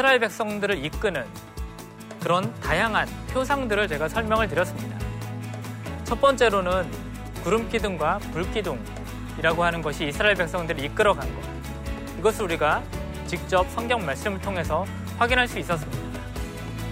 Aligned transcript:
이스라엘 0.00 0.18
백성들을 0.18 0.82
이끄는 0.86 1.26
그런 2.22 2.54
다양한 2.60 3.06
표상들을 3.34 3.86
제가 3.86 4.08
설명을 4.08 4.48
드렸습니다. 4.48 4.98
첫 6.04 6.18
번째로는 6.18 6.90
구름 7.44 7.68
기둥과 7.68 8.16
불 8.32 8.50
기둥이라고 8.50 9.62
하는 9.62 9.82
것이 9.82 10.08
이스라엘 10.08 10.36
백성들을 10.36 10.82
이끌어 10.82 11.12
간 11.12 11.28
것. 11.34 11.42
이것을 12.18 12.44
우리가 12.44 12.82
직접 13.26 13.68
성경 13.72 14.06
말씀을 14.06 14.40
통해서 14.40 14.86
확인할 15.18 15.46
수 15.46 15.58
있었습니다. 15.58 16.20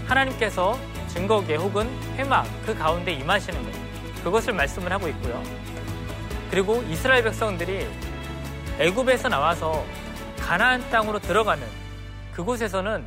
하나님께서 0.07 0.77
증거계 1.07 1.55
혹은 1.55 1.89
회막 2.15 2.45
그 2.63 2.77
가운데 2.77 3.11
임하시는 3.11 3.63
것. 3.63 4.23
그것을 4.23 4.53
말씀을 4.53 4.91
하고 4.91 5.07
있고요. 5.07 5.41
그리고 6.51 6.83
이스라엘 6.83 7.23
백성들이 7.23 7.89
애굽에서 8.77 9.29
나와서 9.29 9.83
가나안 10.39 10.87
땅으로 10.91 11.17
들어가는 11.17 11.88
그곳에서는 12.39 13.03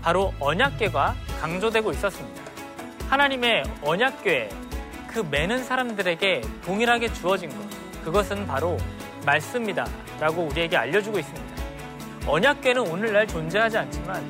바로 0.00 0.32
언약궤가 0.40 1.14
강조되고 1.38 1.92
있었습니다. 1.92 2.42
하나님의 3.10 3.64
언약궤 3.82 4.48
그 5.06 5.18
매는 5.18 5.64
사람들에게 5.64 6.40
동일하게 6.64 7.12
주어진 7.12 7.50
것 7.50 7.58
그것은 8.04 8.46
바로 8.46 8.78
말씀이다 9.26 9.84
라고 10.18 10.44
우리에게 10.44 10.78
알려주고 10.78 11.18
있습니다. 11.18 11.62
언약궤는 12.26 12.88
오늘날 12.88 13.26
존재하지 13.26 13.76
않지만 13.76 14.24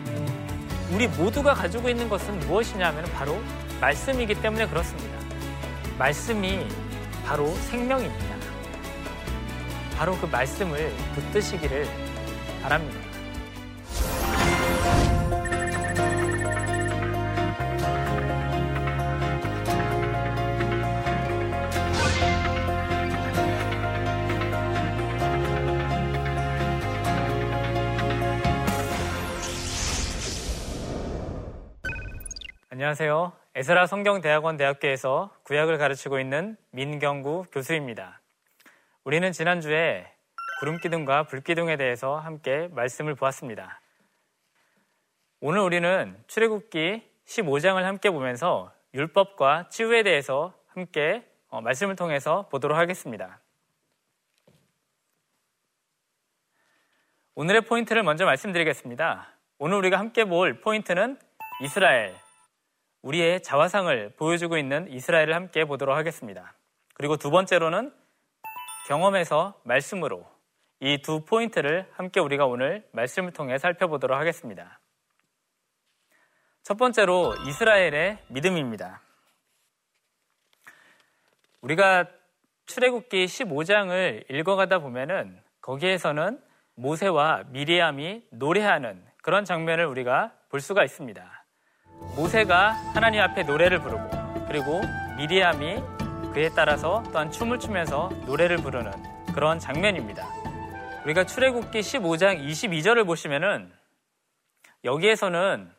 우리 0.93 1.07
모두가 1.07 1.55
가지고 1.55 1.89
있는 1.89 2.09
것은 2.09 2.37
무엇이냐면 2.41 3.05
바로 3.15 3.39
말씀이기 3.81 4.35
때문에 4.35 4.67
그렇습니다. 4.67 5.17
말씀이 5.97 6.67
바로 7.25 7.47
생명입니다. 7.47 8.35
바로 9.97 10.17
그 10.17 10.27
말씀을 10.27 10.93
붙드시기를 11.15 11.87
바랍니다. 12.65 13.00
안녕하세요. 32.81 33.33
에스라 33.57 33.87
성경대학원 33.87 34.57
대학교에서 34.57 35.37
구약을 35.43 35.77
가르치고 35.77 36.19
있는 36.19 36.57
민경구 36.71 37.45
교수입니다. 37.53 38.23
우리는 39.05 39.33
지난주에 39.33 40.11
구름기둥과 40.61 41.25
불기둥에 41.25 41.77
대해서 41.77 42.17
함께 42.17 42.69
말씀을 42.73 43.17
보았습니다. 43.17 43.83
오늘 45.41 45.61
우리는 45.61 46.17
출애굽기 46.27 47.07
15장을 47.27 47.83
함께 47.83 48.09
보면서 48.09 48.73
율법과 48.95 49.69
치유에 49.69 50.03
대해서 50.03 50.55
함께 50.69 51.29
어, 51.51 51.61
말씀을 51.61 51.97
통해서 51.97 52.49
보도록 52.49 52.79
하겠습니다. 52.79 53.43
오늘의 57.35 57.61
포인트를 57.61 58.03
먼저 58.05 58.25
말씀드리겠습니다. 58.25 59.29
오늘 59.59 59.77
우리가 59.77 59.99
함께 59.99 60.25
볼 60.25 60.63
포인트는 60.63 61.19
이스라엘, 61.63 62.17
우리의 63.03 63.43
자화상을 63.43 64.15
보여주고 64.17 64.57
있는 64.59 64.91
이스라엘을 64.91 65.35
함께 65.35 65.65
보도록 65.65 65.97
하겠습니다. 65.97 66.55
그리고 66.95 67.17
두 67.17 67.31
번째로는 67.31 67.93
경험에서 68.89 69.61
말씀으로 69.65 70.27
이 70.81 70.99
두 71.03 71.25
포인트를 71.25 71.87
함께 71.93 72.21
우리가 72.21 72.47
오늘 72.47 72.87
말씀을 72.93 73.33
통해 73.33 73.59
살펴보도록 73.59 74.19
하겠습니다. 74.19 74.81
첫 76.63 76.77
번째로 76.79 77.35
이스라엘의 77.47 78.19
믿음입니다. 78.29 79.03
우리가 81.61 82.07
출애굽기 82.67 83.27
15장을 83.27 84.31
읽어가다 84.31 84.79
보면은 84.79 85.43
거기에서는 85.61 86.41
모세와 86.77 87.45
미리암이 87.49 88.29
노래하는 88.31 89.05
그런 89.23 89.45
장면을 89.45 89.85
우리가 89.87 90.33
볼 90.49 90.61
수가 90.61 90.83
있습니다. 90.85 91.40
모세가 92.21 92.73
하나님 92.93 93.23
앞에 93.23 93.45
노래를 93.45 93.81
부르고 93.81 94.11
그리고 94.47 94.83
미리암이 95.17 95.81
그에 96.35 96.51
따라서 96.55 97.03
또한 97.13 97.31
춤을 97.31 97.59
추면서 97.59 98.11
노래를 98.27 98.59
부르는 98.59 98.93
그런 99.33 99.59
장면입니다. 99.59 100.29
우리가 101.07 101.25
출애굽기 101.25 101.81
15장 101.81 102.47
22절을 102.47 103.07
보시면은 103.07 103.73
여기에서는 104.85 105.73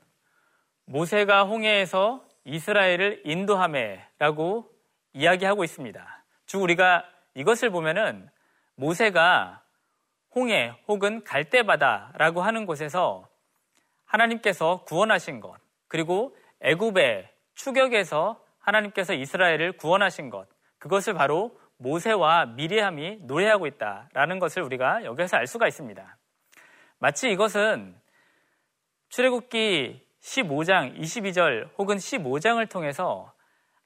모세가 0.85 1.43
홍해에서 1.43 2.25
이스라엘을 2.45 3.21
인도함에라고 3.23 4.67
이야기하고 5.13 5.63
있습니다. 5.63 6.23
즉 6.47 6.63
우리가 6.63 7.05
이것을 7.35 7.69
보면은 7.69 8.27
모세가 8.73 9.61
홍해 10.33 10.73
혹은 10.87 11.23
갈대바다라고 11.23 12.41
하는 12.41 12.65
곳에서 12.65 13.29
하나님께서 14.05 14.83
구원하신 14.85 15.39
것, 15.39 15.61
그리고 15.91 16.33
애굽의 16.61 17.29
추격에서 17.53 18.41
하나님께서 18.59 19.13
이스라엘을 19.13 19.73
구원하신 19.73 20.29
것 20.29 20.47
그것을 20.79 21.13
바로 21.13 21.59
모세와 21.79 22.45
미리함이 22.45 23.17
노래하고 23.23 23.67
있다라는 23.67 24.39
것을 24.39 24.63
우리가 24.63 25.03
여기서 25.03 25.35
알 25.35 25.47
수가 25.47 25.67
있습니다. 25.67 26.17
마치 26.99 27.29
이것은 27.29 27.93
출애굽기 29.09 30.01
15장 30.21 30.97
22절 30.97 31.71
혹은 31.77 31.97
15장을 31.97 32.69
통해서 32.69 33.33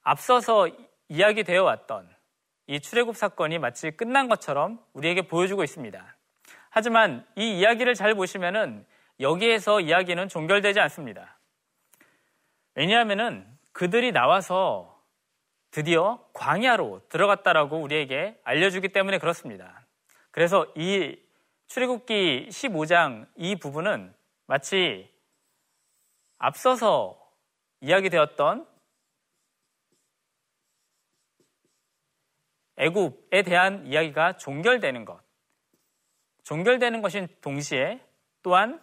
앞서서 0.03 0.69
이야기되어 1.09 1.63
왔던 1.63 2.07
이 2.67 2.81
출애굽 2.81 3.17
사건이 3.17 3.57
마치 3.57 3.89
끝난 3.89 4.27
것처럼 4.27 4.79
우리에게 4.93 5.23
보여주고 5.23 5.63
있습니다. 5.63 6.15
하지만 6.69 7.25
이 7.35 7.57
이야기를 7.57 7.95
잘 7.95 8.13
보시면은 8.13 8.85
여기에서 9.19 9.79
이야기는 9.79 10.27
종결되지 10.27 10.79
않습니다. 10.81 11.34
왜냐하면은 12.75 13.47
그들이 13.71 14.11
나와서 14.11 15.03
드디어 15.71 16.25
광야로 16.33 17.01
들어갔다라고 17.09 17.81
우리에게 17.81 18.39
알려주기 18.43 18.89
때문에 18.89 19.17
그렇습니다. 19.17 19.85
그래서 20.31 20.65
이 20.75 21.17
출애굽기 21.67 22.47
15장 22.49 23.27
이 23.35 23.55
부분은 23.55 24.13
마치 24.45 25.11
앞서서 26.37 27.19
이야기되었던 27.81 28.67
애굽에 32.77 33.43
대한 33.43 33.87
이야기가 33.87 34.37
종결되는 34.37 35.05
것, 35.05 35.21
종결되는 36.43 37.01
것인 37.01 37.27
동시에 37.41 38.01
또한 38.43 38.81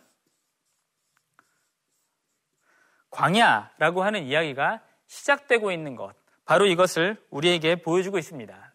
광야라고 3.12 4.02
하는 4.02 4.24
이야기가 4.24 4.80
시작되고 5.06 5.70
있는 5.70 5.94
것, 5.94 6.14
바로 6.44 6.66
이것을 6.66 7.22
우리에게 7.30 7.76
보여주고 7.76 8.18
있습니다. 8.18 8.74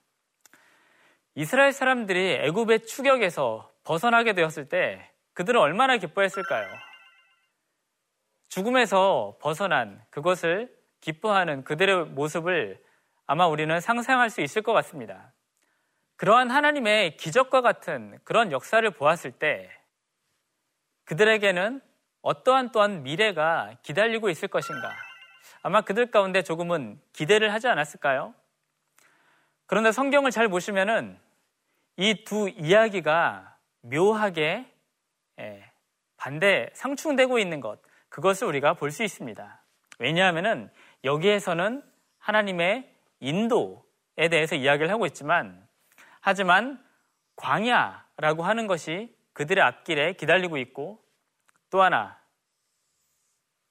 이스라엘 1.36 1.74
사람들이 1.74 2.40
애굽의 2.44 2.86
추격에서 2.86 3.72
벗어나게 3.84 4.34
되었을 4.34 4.70
때 4.70 5.12
그들은 5.34 5.60
얼마나 5.60 5.98
기뻐했을까요? 5.98 6.68
죽음에서 8.50 9.38
벗어난 9.42 10.02
그것을 10.10 10.76
기뻐하는 11.02 11.64
그들의 11.64 12.06
모습을 12.06 12.82
아마 13.26 13.48
우리는 13.48 13.80
상상할 13.80 14.30
수 14.30 14.42
있을 14.42 14.62
것 14.62 14.74
같습니다. 14.74 15.34
그러한 16.16 16.50
하나님의 16.50 17.18
기적과 17.18 17.62
같은 17.62 18.18
그런 18.24 18.52
역사를 18.52 18.90
보았을 18.90 19.32
때 19.32 19.70
그들에게는 21.06 21.82
어떠한 22.28 22.74
또한 22.74 23.04
미래가 23.04 23.78
기다리고 23.84 24.30
있을 24.30 24.50
것인가? 24.50 24.92
아마 25.62 25.80
그들 25.80 26.12
가운데 26.12 26.42
조금은 26.44 27.00
기대를 27.14 27.54
하지 27.54 27.70
않았을까요? 27.70 28.34
그런데 29.66 29.94
성경을 29.94 30.32
잘 30.32 30.50
보시면은 30.50 31.18
이 31.96 32.26
두 32.26 32.50
이야기가 32.50 33.56
묘하게 33.80 34.70
예, 35.40 35.72
반대, 36.18 36.70
상충되고 36.74 37.40
있는 37.40 37.62
것, 37.62 37.80
그것을 38.10 38.48
우리가 38.48 38.74
볼 38.74 38.92
수 38.92 39.04
있습니다. 39.04 39.64
왜냐하면은 40.00 40.70
여기에서는 41.06 41.82
하나님의 42.20 42.94
인도에 43.22 44.28
대해서 44.30 44.56
이야기를 44.56 44.90
하고 44.92 45.06
있지만, 45.06 45.66
하지만 46.20 46.84
광야라고 47.38 48.44
하는 48.44 48.68
것이 48.68 49.16
그들의 49.32 49.64
앞길에 49.64 50.14
기다리고 50.14 50.58
있고, 50.58 51.02
또 51.70 51.82
하나, 51.82 52.17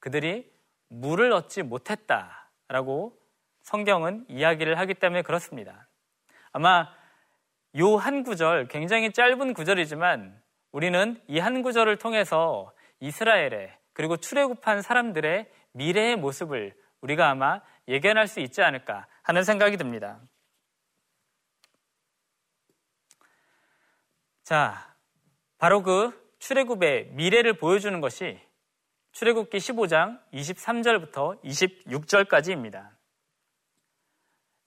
그들이 0.07 0.49
물을 0.87 1.33
얻지 1.33 1.63
못했다라고 1.63 3.19
성경은 3.63 4.25
이야기를 4.29 4.79
하기 4.79 4.93
때문에 4.93 5.21
그렇습니다. 5.21 5.89
아마 6.53 6.87
요 7.77 7.97
한 7.97 8.23
구절, 8.23 8.69
굉장히 8.69 9.11
짧은 9.11 9.53
구절이지만 9.53 10.41
우리는 10.71 11.21
이 11.27 11.39
한 11.39 11.61
구절을 11.61 11.97
통해서 11.97 12.73
이스라엘의 13.01 13.77
그리고 13.91 14.15
출애굽한 14.15 14.81
사람들의 14.81 15.51
미래의 15.73 16.15
모습을 16.15 16.73
우리가 17.01 17.29
아마 17.29 17.61
예견할 17.89 18.27
수 18.27 18.39
있지 18.39 18.61
않을까 18.61 19.07
하는 19.23 19.43
생각이 19.43 19.75
듭니다. 19.75 20.21
자, 24.43 24.95
바로 25.57 25.83
그 25.83 26.33
출애굽의 26.39 27.09
미래를 27.11 27.57
보여주는 27.57 27.99
것이 27.99 28.46
출애굽기 29.17 29.57
15장 29.57 30.19
23절부터 30.31 31.41
26절까지입니다. 31.43 32.91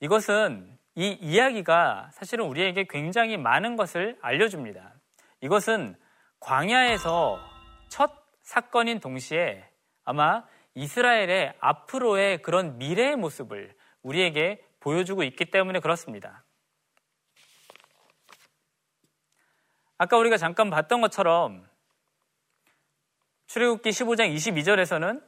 이것은 0.00 0.76
이 0.96 1.16
이야기가 1.20 2.10
사실은 2.12 2.46
우리에게 2.46 2.88
굉장히 2.90 3.36
많은 3.36 3.76
것을 3.76 4.18
알려줍니다. 4.20 4.92
이것은 5.40 5.94
광야에서 6.40 7.38
첫 7.90 8.10
사건인 8.42 8.98
동시에 8.98 9.70
아마 10.02 10.44
이스라엘의 10.74 11.54
앞으로의 11.60 12.42
그런 12.42 12.76
미래의 12.76 13.14
모습을 13.14 13.72
우리에게 14.02 14.66
보여주고 14.80 15.22
있기 15.22 15.44
때문에 15.52 15.78
그렇습니다. 15.78 16.42
아까 19.96 20.16
우리가 20.16 20.38
잠깐 20.38 20.70
봤던 20.70 21.02
것처럼 21.02 21.69
출애굽기 23.50 23.90
15장 23.90 24.32
22절에서는 24.32 25.20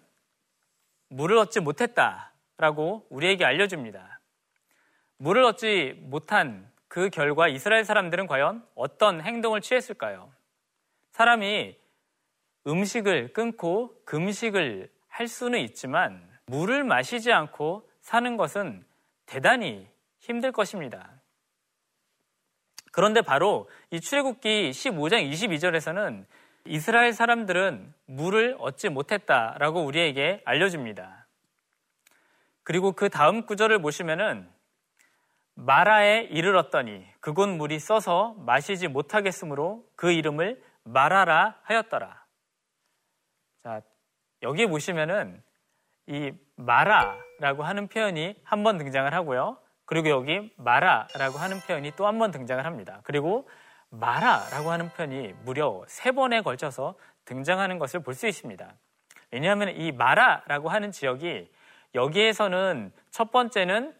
물을 1.08 1.38
얻지 1.38 1.58
못했다라고 1.58 3.04
우리에게 3.10 3.44
알려줍니다. 3.44 4.20
물을 5.16 5.42
얻지 5.42 5.96
못한 6.02 6.70
그 6.86 7.10
결과 7.10 7.48
이스라엘 7.48 7.84
사람들은 7.84 8.28
과연 8.28 8.64
어떤 8.76 9.20
행동을 9.22 9.60
취했을까요? 9.60 10.32
사람이 11.10 11.76
음식을 12.64 13.32
끊고 13.32 13.92
금식을 14.04 14.88
할 15.08 15.26
수는 15.26 15.58
있지만 15.58 16.24
물을 16.46 16.84
마시지 16.84 17.32
않고 17.32 17.90
사는 18.02 18.36
것은 18.36 18.84
대단히 19.26 19.88
힘들 20.20 20.52
것입니다. 20.52 21.10
그런데 22.92 23.20
바로 23.20 23.68
이 23.90 24.00
출애굽기 24.00 24.70
15장 24.70 25.28
22절에서는 25.28 26.24
이스라엘 26.64 27.12
사람들은 27.12 27.92
물을 28.06 28.56
얻지 28.58 28.88
못했다라고 28.88 29.84
우리에게 29.84 30.42
알려줍니다. 30.44 31.26
그리고 32.62 32.92
그 32.92 33.08
다음 33.08 33.44
구절을 33.46 33.80
보시면은 33.82 34.48
마라에 35.54 36.22
이르렀더니 36.22 37.04
그곳 37.20 37.48
물이 37.48 37.78
써서 37.78 38.34
마시지 38.38 38.88
못하겠으므로 38.88 39.84
그 39.96 40.12
이름을 40.12 40.62
마라라 40.84 41.58
하였더라. 41.64 42.24
자, 43.64 43.82
여기 44.42 44.66
보시면은 44.66 45.42
이 46.06 46.32
마라라고 46.56 47.64
하는 47.64 47.88
표현이 47.88 48.36
한 48.44 48.62
번 48.62 48.78
등장을 48.78 49.12
하고요. 49.12 49.58
그리고 49.84 50.08
여기 50.08 50.52
마라라고 50.56 51.38
하는 51.38 51.60
표현이 51.60 51.92
또 51.96 52.06
한 52.06 52.18
번 52.18 52.30
등장을 52.30 52.64
합니다. 52.64 53.00
그리고 53.04 53.48
마라라고 53.92 54.70
하는 54.70 54.88
표현이 54.90 55.34
무려 55.44 55.84
세 55.86 56.12
번에 56.12 56.40
걸쳐서 56.40 56.94
등장하는 57.26 57.78
것을 57.78 58.00
볼 58.00 58.14
수 58.14 58.26
있습니다. 58.26 58.72
왜냐하면 59.30 59.68
이 59.70 59.92
마라라고 59.92 60.70
하는 60.70 60.92
지역이 60.92 61.50
여기에서는 61.94 62.92
첫 63.10 63.30
번째는 63.30 63.94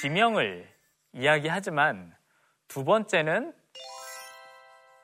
지명을 0.00 0.68
이야기하지만 1.12 2.14
두 2.68 2.84
번째는 2.84 3.52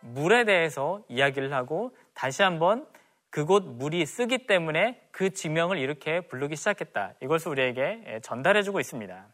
물에 0.01 0.45
대해서 0.45 1.03
이야기를 1.09 1.53
하고 1.53 1.97
다시 2.15 2.43
한번 2.43 2.87
그곳 3.31 3.65
물이 3.65 4.05
쓰기 4.07 4.47
때문에 4.47 5.09
그 5.11 5.31
지명을 5.31 5.79
이렇게 5.79 6.21
부르기 6.21 6.55
시작했다. 6.55 7.15
이것을 7.23 7.51
우리에게 7.51 8.21
전달해주고 8.23 8.79
있습니다. 8.79 9.27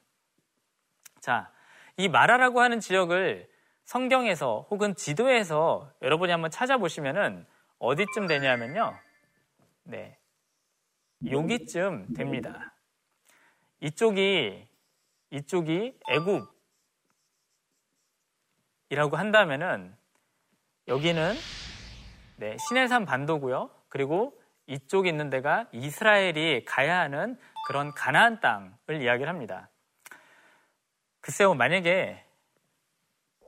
자, 1.20 1.50
이 1.96 2.08
마라라고 2.08 2.60
하는 2.60 2.81
지역을 2.81 3.49
성경에서 3.88 4.67
혹은 4.70 4.94
지도에서 4.94 5.90
여러분이 6.02 6.31
한번 6.31 6.50
찾아보시면은 6.50 7.46
어디쯤 7.79 8.26
되냐면요. 8.26 8.94
네. 9.85 10.19
여기쯤 11.31 12.12
됩니다. 12.12 12.75
이쪽이 13.81 14.69
이쪽이 15.31 15.99
애굽이라고 18.90 19.17
한다면은 19.17 19.96
여기는 20.87 21.34
네, 22.37 22.58
시내산 22.69 23.06
반도고요. 23.06 23.70
그리고 23.88 24.38
이쪽에 24.67 25.08
있는 25.08 25.31
데가 25.31 25.67
이스라엘이 25.73 26.67
가야 26.67 27.00
하는 27.00 27.38
그런 27.67 27.94
가나안 27.94 28.41
땅을 28.41 29.00
이야기를 29.00 29.31
합니다. 29.31 29.70
글쎄요, 31.23 31.55
만약에 31.55 32.27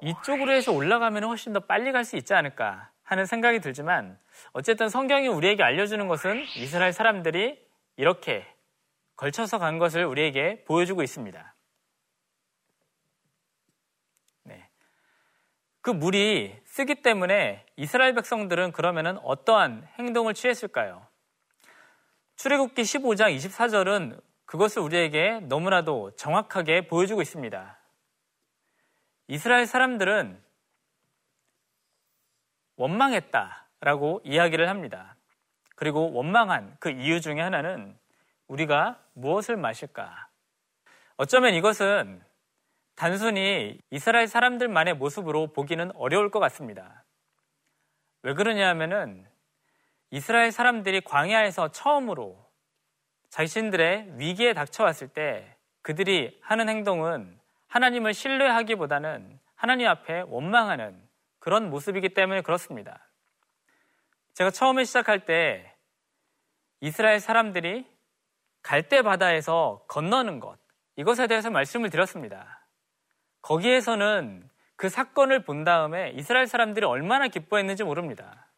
이쪽으로 0.03 0.53
해서 0.53 0.73
올라가면 0.73 1.25
훨씬 1.25 1.53
더 1.53 1.61
빨리 1.61 1.93
갈 1.93 2.05
수 2.05 2.17
있지 2.17 2.35
않을까 2.35 2.91
하는 3.03 3.27
생각이 3.27 3.61
들지만 3.61 4.19
어쨌든 4.53 4.89
성경이 4.89 5.29
우리에게 5.29 5.63
알려주는 5.63 6.07
것은 6.09 6.45
이스라엘 6.57 6.93
사람들이 6.93 7.61
이렇게 7.97 8.47
걸쳐서 9.17 9.59
간 9.59 9.79
것을 9.79 10.05
우리에게 10.05 10.65
보여주고 10.65 11.03
있습니다. 11.03 11.55
네. 14.45 14.69
그 15.81 15.91
물이 15.91 16.57
쓰기 16.65 17.03
때문에 17.03 17.67
이스라엘 17.77 18.15
백성들은 18.15 18.73
그러면은 18.73 19.19
어떠한 19.19 19.89
행동을 19.99 20.33
취했을까요? 20.33 21.07
출애굽기 22.37 22.81
15장 22.81 23.37
24절은 23.37 24.23
그것을 24.47 24.83
우리에게 24.83 25.41
너무나도 25.43 26.13
정확하게 26.17 26.87
보여주고 26.87 27.21
있습니다. 27.21 27.80
이스라엘 29.31 29.65
사람들은 29.65 30.43
원망했다라고 32.75 34.23
이야기를 34.25 34.69
합니다. 34.69 35.15
그리고 35.77 36.13
원망한 36.13 36.77
그 36.81 36.91
이유 36.91 37.21
중에 37.21 37.41
하나는 37.41 37.97
우리가 38.49 39.01
무엇을 39.13 39.57
마실까? 39.57 40.29
어쩌면 41.17 41.55
이것은 41.55 42.21
단순히 42.97 43.81
이스라엘 43.91 44.27
사람들만의 44.27 44.95
모습으로 44.95 45.53
보기는 45.53 45.93
어려울 45.95 46.33
것 46.33 46.41
같습니다. 46.41 47.05
왜 48.23 48.35
그러냐 48.35 48.69
하면은 48.71 49.29
이스라엘 50.11 50.51
사람들이 50.51 51.03
광야에서 51.03 51.69
처음으로 51.69 52.51
자신들의 53.29 54.19
위기에 54.19 54.55
닥쳐왔을 54.55 55.07
때 55.07 55.57
그들이 55.83 56.37
하는 56.43 56.69
행동은 56.69 57.40
하나님을 57.71 58.15
신뢰하기보다는 58.15 59.39
하나님 59.55 59.87
앞에 59.87 60.25
원망하는 60.27 61.01
그런 61.39 61.71
모습이기 61.71 62.11
때문에 62.11 62.43
그렇습니다. 62.43 63.09
제가 64.35 64.51
처음에 64.51 64.85
시작할 64.85 65.25
때 65.25 65.73
이스라엘 66.81 67.21
사람들이 67.21 67.87
갈대 68.63 69.03
바다에서 69.03 69.85
건너는 69.89 70.41
것, 70.41 70.59
이것에 70.97 71.29
대해서 71.29 71.51
말씀을 71.51 71.91
드렸습니다. 71.91 72.67
거기에서는 73.43 74.49
그 74.75 74.89
사건을 74.89 75.45
본 75.45 75.63
다음에 75.63 76.11
이스라엘 76.17 76.47
사람들이 76.47 76.85
얼마나 76.85 77.29
기뻐했는지 77.29 77.85
모릅니다. 77.85 78.51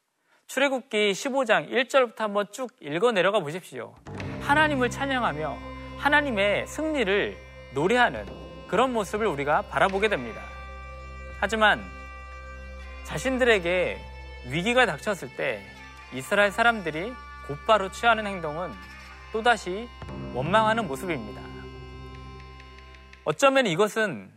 출애굽기 0.47 1.13
15장 1.13 1.71
1절부터 1.71 2.19
한번 2.19 2.47
쭉 2.51 2.71
읽어 2.81 3.13
내려가 3.13 3.41
보십시오. 3.41 3.95
하나님을 4.41 4.89
찬양하며 4.89 5.59
하나님의 5.99 6.67
승리를 6.67 7.37
노래하는 7.75 8.42
그런 8.73 8.95
모습을 8.95 9.27
우리가 9.27 9.61
바라보게 9.69 10.09
됩니다. 10.09 10.41
하지만 11.39 11.85
자신들에게 13.05 13.99
위기가 14.51 14.87
닥쳤을 14.87 15.37
때 15.37 15.63
이스라엘 16.15 16.51
사람들이 16.51 17.13
곧바로 17.47 17.91
취하는 17.91 18.27
행동은 18.27 18.73
또다시 19.31 19.91
원망하는 20.33 20.89
모습입니다. 20.89 21.43
어쩌면 23.25 23.67
이것은 23.67 24.33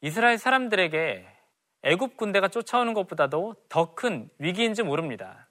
이스라엘 0.00 0.38
사람들에게 0.38 1.26
애굽 1.82 2.16
군대가 2.16 2.46
쫓아오는 2.46 2.94
것보다도 2.94 3.56
더 3.68 3.96
큰 3.96 4.30
위기인지 4.38 4.84
모릅니다. 4.84 5.48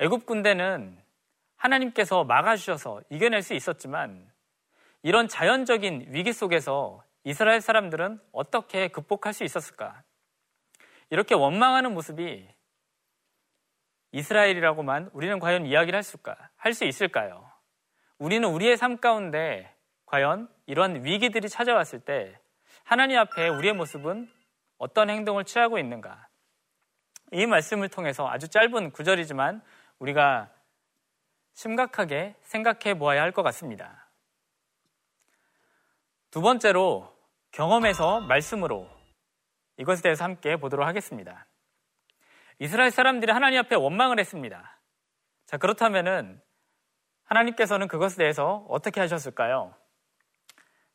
애굽 0.00 0.26
군대는 0.26 0.98
하나님께서 1.54 2.24
막아주셔서 2.24 3.02
이겨낼 3.10 3.42
수 3.42 3.54
있었지만 3.54 4.28
이런 5.06 5.28
자연적인 5.28 6.06
위기 6.08 6.32
속에서 6.32 7.04
이스라엘 7.22 7.60
사람들은 7.60 8.20
어떻게 8.32 8.88
극복할 8.88 9.32
수 9.34 9.44
있었을까? 9.44 10.02
이렇게 11.10 11.32
원망하는 11.36 11.94
모습이 11.94 12.44
이스라엘이라고만 14.10 15.10
우리는 15.12 15.38
과연 15.38 15.64
이야기를 15.64 16.02
할수 16.56 16.84
있을까요? 16.84 17.48
우리는 18.18 18.48
우리의 18.48 18.76
삶 18.76 18.96
가운데 18.96 19.72
과연 20.06 20.48
이런 20.66 21.04
위기들이 21.04 21.48
찾아왔을 21.48 22.00
때 22.00 22.40
하나님 22.82 23.16
앞에 23.20 23.46
우리의 23.46 23.74
모습은 23.74 24.28
어떤 24.76 25.08
행동을 25.08 25.44
취하고 25.44 25.78
있는가? 25.78 26.26
이 27.30 27.46
말씀을 27.46 27.90
통해서 27.90 28.28
아주 28.28 28.48
짧은 28.48 28.90
구절이지만 28.90 29.62
우리가 30.00 30.50
심각하게 31.54 32.34
생각해 32.40 32.98
보아야 32.98 33.22
할 33.22 33.30
것 33.30 33.44
같습니다. 33.44 34.05
두 36.36 36.42
번째로 36.42 37.10
경험에서 37.52 38.20
말씀으로 38.20 38.86
이것에 39.78 40.02
대해서 40.02 40.24
함께 40.24 40.56
보도록 40.56 40.86
하겠습니다. 40.86 41.46
이스라엘 42.58 42.90
사람들이 42.90 43.32
하나님 43.32 43.58
앞에 43.60 43.74
원망을 43.74 44.20
했습니다. 44.20 44.78
자, 45.46 45.56
그렇다면은 45.56 46.38
하나님께서는 47.24 47.88
그것에 47.88 48.18
대해서 48.18 48.66
어떻게 48.68 49.00
하셨을까요? 49.00 49.74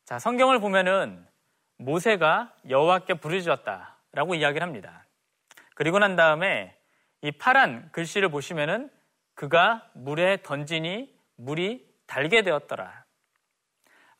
자, 0.04 0.20
성경을 0.20 0.60
보면은 0.60 1.26
모세가 1.76 2.54
여호와께 2.68 3.14
부르짖었다라고 3.14 4.36
이야기를 4.36 4.64
합니다. 4.64 5.04
그리고 5.74 5.98
난 5.98 6.14
다음에 6.14 6.78
이 7.20 7.32
파란 7.32 7.90
글씨를 7.90 8.28
보시면은 8.28 8.92
그가 9.34 9.90
물에 9.94 10.42
던지니 10.44 11.12
물이 11.34 11.84
달게 12.06 12.42
되었더라. 12.42 13.01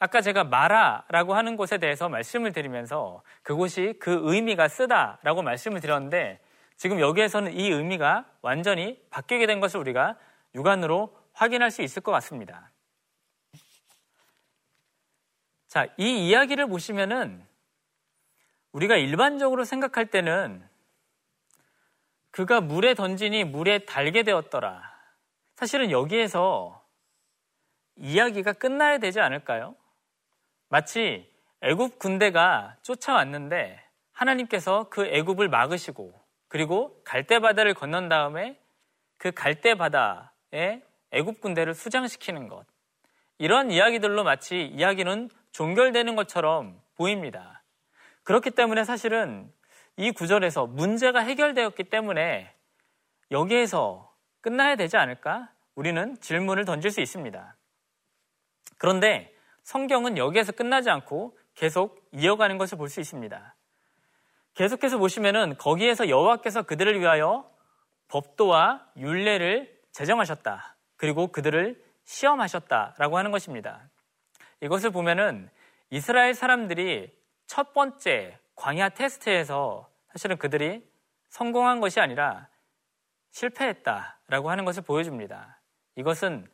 아까 0.03 0.21
제가 0.21 0.43
마라라고 0.43 1.35
하는 1.35 1.57
곳에 1.57 1.79
대해서 1.79 2.09
말씀을 2.09 2.51
드리면서 2.51 3.23
그곳이 3.45 3.95
그 4.01 4.19
의미가 4.25 4.67
쓰다라고 4.67 5.43
말씀을 5.43 5.81
드렸는데 5.81 6.41
지금 6.77 6.99
여기에서는 6.99 7.53
이 7.53 7.71
의미가 7.71 8.25
완전히 8.41 9.01
바뀌게 9.11 9.47
된 9.47 9.61
것을 9.61 9.79
우리가 9.79 10.19
육안으로 10.57 11.17
확인할 11.35 11.71
수 11.71 11.83
있을 11.83 12.03
것 12.03 12.11
같습니다. 12.11 12.73
자, 15.69 15.87
이 15.97 16.27
이야기를 16.27 16.67
보시면은 16.67 17.47
우리가 18.73 18.97
일반적으로 18.97 19.63
생각할 19.63 20.07
때는 20.07 20.69
그가 22.33 22.61
물에 22.61 22.95
던지니 22.95 23.45
물에 23.45 23.85
달게 23.85 24.25
되었더라. 24.25 24.83
사실은 25.55 25.93
여기에서 25.93 26.85
이야기가 27.95 28.55
끝나야 28.55 28.99
되지 28.99 29.21
않을까요? 29.21 29.77
마치 30.73 31.31
애굽 31.61 31.99
군대가 31.99 32.79
쫓아왔는데 32.81 33.79
하나님께서 34.13 34.89
그 34.89 35.05
애굽을 35.05 35.51
막으시고 35.51 36.19
그리고 36.49 36.99
갈대 37.05 37.41
바다를 37.41 37.75
건넌 37.75 38.09
다음에 38.09 38.59
그 39.19 39.33
갈대 39.33 39.75
바다에 39.75 40.81
애굽 41.11 41.43
군대를 41.43 41.75
수장시키는 41.75 42.49
것. 42.49 42.65
이런 43.37 43.71
이야기들로 43.71 44.25
마치 44.25 44.65
이야기는 44.65 45.29
종결되는 45.51 46.17
것처럼 46.17 46.81
보입니다. 46.95 47.63
그렇기 48.23 48.53
때문에 48.53 48.85
사실은 48.85 49.53
이 49.99 50.11
구절에서 50.11 50.67
문제가 50.67 51.21
해결되었기 51.21 51.85
때문에 51.85 52.51
여기에서 53.31 54.11
끝나야 54.41 54.77
되지 54.77 54.97
않을까? 54.97 55.53
우리는 55.75 56.19
질문을 56.23 56.65
던질 56.65 56.91
수 56.91 57.03
있습니다. 57.03 57.57
그런데 58.79 59.32
성경은 59.63 60.19
여기에서 60.19 60.53
끝나지 60.53 60.91
않고 60.91 61.37
계속 61.55 62.09
이어가는 62.13 62.59
것을 62.59 62.79
볼 62.79 62.89
수 62.89 63.01
있습니다. 63.01 63.55
계속해서 64.55 64.99
보시면은 64.99 65.57
거기에서 65.57 66.09
여호와께서 66.09 66.63
그들을 66.63 67.01
위하여 67.01 67.51
법도와 68.09 68.87
율례를 68.97 69.81
제정하셨다. 69.93 70.77
그리고 70.97 71.29
그들을 71.29 71.83
시험하셨다라고 72.05 73.17
하는 73.17 73.31
것입니다. 73.31 73.89
이것을 74.61 74.91
보면은 74.91 75.51
이스라엘 75.91 76.35
사람들이 76.35 77.11
첫 77.47 77.73
번째 77.73 78.39
광야 78.55 78.91
테스트에서 78.91 79.91
사실은 80.13 80.37
그들이 80.37 80.87
성공한 81.29 81.81
것이 81.81 82.01
아니라 82.01 82.49
실패했다라고 83.31 84.51
하는 84.51 84.65
것을 84.67 84.83
보여줍니다. 84.83 85.61
이것은 85.97 86.47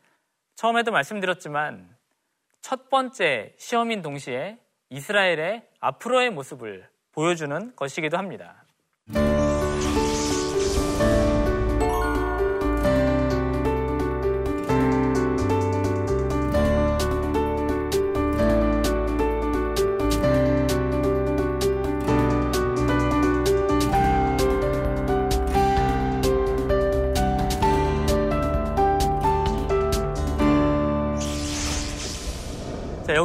처음에도 0.54 0.92
말씀드렸지만 0.92 1.97
첫 2.60 2.88
번째 2.88 3.54
시험인 3.58 4.02
동시에 4.02 4.58
이스라엘의 4.90 5.62
앞으로의 5.80 6.30
모습을 6.30 6.88
보여주는 7.12 7.74
것이기도 7.76 8.16
합니다. 8.16 8.64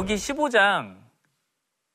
여기 0.04 0.16
15장 0.16 0.98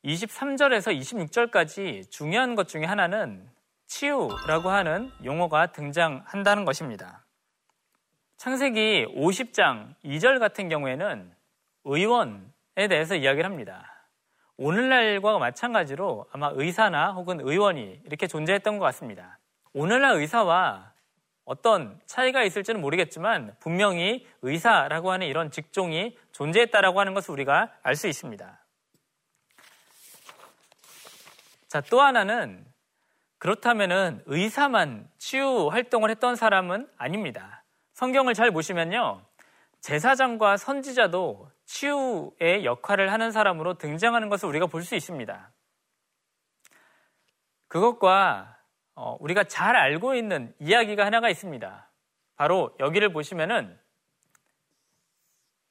23절에서 0.04 1.00
26절까지 1.00 2.10
중요한 2.10 2.56
것 2.56 2.68
중에 2.68 2.84
하나는 2.84 3.48
치유라고 3.86 4.72
하는 4.72 5.12
용어가 5.24 5.68
등장한다는 5.68 6.66
것입니다. 6.66 7.24
창세기 8.38 9.06
50장 9.16 9.94
2절 10.04 10.40
같은 10.40 10.70
경우에는 10.70 11.32
의원에 11.84 12.88
대해서 12.90 13.14
이야기를 13.14 13.46
합니다. 13.46 13.86
오늘날과 14.58 15.38
마찬가지로 15.38 16.26
아마 16.32 16.50
의사나 16.56 17.12
혹은 17.12 17.40
의원이 17.40 18.02
이렇게 18.06 18.26
존재했던 18.26 18.80
것 18.80 18.86
같습니다. 18.86 19.38
오늘날 19.72 20.16
의사와 20.16 20.89
어떤 21.50 22.00
차이가 22.06 22.44
있을지는 22.44 22.80
모르겠지만 22.80 23.56
분명히 23.60 24.28
의사라고 24.44 25.12
하는 25.12 25.26
이런 25.26 25.50
직종이 25.50 26.16
존재했다라고 26.32 27.00
하는 27.00 27.16
것을 27.16 27.32
우리가 27.32 27.74
알 27.82 27.96
수 27.96 28.08
있습니다. 28.08 28.64
자, 31.68 31.82
또 31.90 32.02
하나는 32.02 32.64
그렇다면은 33.40 34.22
의사만 34.28 35.10
치유 35.18 35.70
활동을 35.72 36.12
했던 36.12 36.36
사람은 36.36 36.88
아닙니다. 36.98 37.64
성경을 37.94 38.36
잘 38.36 38.52
보시면요. 38.52 39.26
제사장과 39.82 40.58
선지자도 40.58 41.50
치유의 41.66 42.64
역할을 42.64 43.12
하는 43.12 43.32
사람으로 43.32 43.80
등장하는 43.80 44.30
것을 44.30 44.48
우리가 44.50 44.68
볼 44.68 44.84
수 44.84 44.94
있습니다. 44.96 45.52
그것과 47.68 48.59
어, 49.02 49.16
우리가 49.22 49.46
잘 49.46 49.78
알고 49.78 50.14
있는 50.14 50.54
이야기가 50.60 51.06
하나가 51.06 51.30
있습니다. 51.30 51.90
바로 52.36 52.76
여기를 52.82 53.14
보시면은 53.14 53.80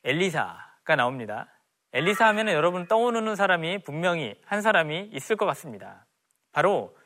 엘리사가 0.03 0.97
나옵니다. 0.97 1.47
엘리사 1.93 2.27
하면은 2.29 2.55
여러분 2.55 2.89
떠오르는 2.89 3.37
사람이 3.37 3.83
분명히 3.83 4.35
한 4.47 4.63
사람이 4.63 5.11
있을 5.13 5.37
것 5.37 5.45
같습니다. 5.45 6.07
바로 6.53 6.97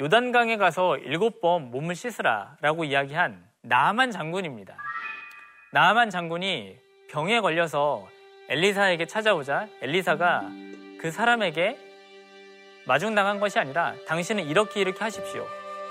요단강에 0.00 0.56
가서 0.56 0.96
일곱 0.96 1.42
번 1.42 1.70
몸을 1.70 1.94
씻으라라고 1.94 2.84
이야기한 2.84 3.46
나만 3.60 4.12
장군입니다. 4.12 4.78
나만 5.72 6.08
장군이 6.08 6.78
병에 7.10 7.40
걸려서 7.40 8.08
엘리사에게 8.48 9.04
찾아오자 9.04 9.68
엘리사가 9.82 10.40
그 10.98 11.10
사람에게 11.10 11.89
마중당한 12.86 13.40
것이 13.40 13.58
아니라 13.58 13.94
당신은 14.06 14.44
이렇게 14.44 14.80
이렇게 14.80 14.98
하십시오. 14.98 15.46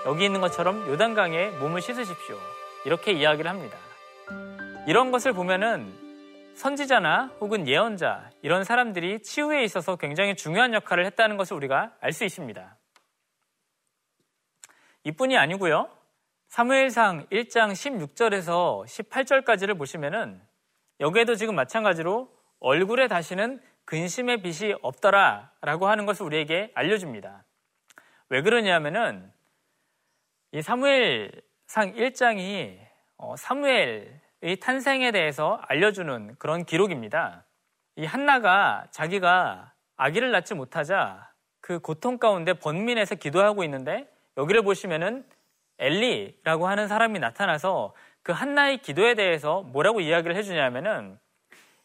여기 0.05 0.25
있는 0.25 0.41
것처럼 0.41 0.88
요단강에 0.88 1.50
몸을 1.60 1.81
씻으십시오. 1.81 2.38
이렇게 2.86 3.12
이야기를 3.12 3.50
합니다. 3.50 3.77
이런 4.88 5.12
것을 5.12 5.34
보면은 5.34 5.93
선지자나 6.55 7.31
혹은 7.39 7.67
예언자 7.67 8.31
이런 8.41 8.63
사람들이 8.63 9.22
치유에 9.22 9.63
있어서 9.63 9.96
굉장히 9.96 10.36
중요한 10.36 10.74
역할을 10.74 11.05
했다는 11.05 11.38
것을 11.38 11.55
우리가 11.55 11.93
알 12.01 12.12
수 12.12 12.25
있습니다. 12.25 12.75
이뿐이 15.03 15.38
아니고요. 15.38 15.89
사무엘상 16.50 17.27
1장 17.27 17.72
16절에서 17.72 18.84
18절까지를 18.86 19.77
보시면은 19.77 20.41
여기에도 21.00 21.36
지금 21.36 21.55
마찬가지로 21.55 22.29
얼굴에 22.60 23.08
다시는 23.08 23.62
근심의 23.89 24.43
빛이 24.43 24.75
없더라 24.84 25.50
라고 25.62 25.88
하는 25.88 26.05
것을 26.05 26.24
우리에게 26.24 26.72
알려줍니다. 26.75 27.43
왜 28.29 28.43
그러냐면은 28.43 29.31
이 30.51 30.62
사무엘상 30.62 31.96
1장이 31.96 32.77
어, 33.17 33.36
사무엘의 33.36 34.60
탄생에 34.62 35.12
대해서 35.12 35.60
알려주는 35.67 36.36
그런 36.38 36.65
기록입니다. 36.65 37.46
이 37.96 38.05
한나가 38.05 38.86
자기가 38.91 39.74
아기를 39.96 40.29
낳지 40.29 40.53
못하자 40.53 41.27
그 41.60 41.79
고통 41.79 42.19
가운데 42.19 42.53
번민해서 42.53 43.15
기도하고 43.15 43.63
있는데 43.63 44.08
여기를 44.38 44.62
보시면은 44.62 45.27
엘리라고 45.79 46.67
하는 46.67 46.88
사람이 46.88 47.17
나타나서 47.17 47.96
그 48.22 48.34
한나의 48.34 48.84
기도에 48.84 49.15
대해서 49.15 49.63
뭐라고 49.63 50.00
이야기를 50.00 50.36
해주냐면은 50.36 51.17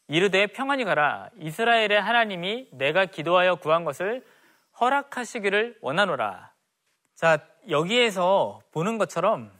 이르되 0.09 0.49
평안히 0.49 0.85
가라. 0.85 1.31
이스라엘의 1.39 2.01
하나님이 2.01 2.69
내가 2.73 3.07
기도하여 3.07 3.57
구한 3.57 3.85
것을 3.85 4.25
허락하시기를 4.81 5.79
원하노라. 5.81 6.53
자, 7.15 7.39
여기에서 7.71 8.61
보는 8.73 8.99
것처럼 8.99 9.51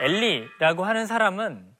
엘리라고 0.00 0.84
하는 0.84 1.06
사람은 1.06 1.76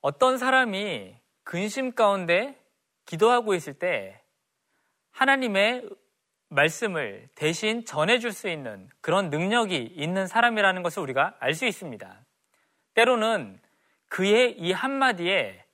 어떤 0.00 0.38
사람이 0.38 1.14
근심 1.42 1.92
가운데 1.92 2.58
기도하고 3.04 3.54
있을 3.54 3.74
때 3.74 4.20
하나님의 5.10 5.88
말씀을 6.48 7.28
대신 7.34 7.84
전해줄 7.84 8.32
수 8.32 8.48
있는 8.48 8.88
그런 9.00 9.30
능력이 9.30 9.76
있는 9.96 10.26
사람이라는 10.26 10.82
것을 10.82 11.02
우리가 11.02 11.34
알 11.40 11.54
수 11.54 11.66
있습니다. 11.66 12.20
때로는 12.94 13.60
그의 14.08 14.52
이 14.58 14.72
한마디에 14.72 15.65